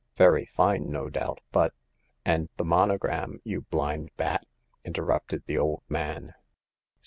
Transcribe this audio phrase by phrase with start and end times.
[0.17, 1.75] Very fine, no doubt; but
[2.25, 4.47] ''"And the monogram, you blind bat!"
[4.83, 6.33] inter rupted the old man.